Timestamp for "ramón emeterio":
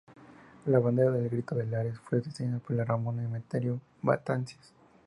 2.75-3.79